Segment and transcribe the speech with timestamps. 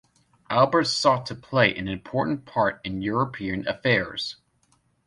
[0.49, 4.37] Albert sought to play an important part in European affairs.